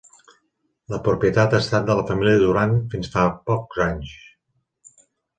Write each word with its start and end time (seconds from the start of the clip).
La 0.93 0.99
propietat 1.07 1.51
ha 1.51 1.59
estat 1.63 1.85
de 1.89 1.95
la 1.99 2.05
família 2.11 2.39
Duran 2.43 2.73
fins 2.93 3.11
fa 3.17 3.25
pocs 3.51 3.83
anys. 3.85 4.15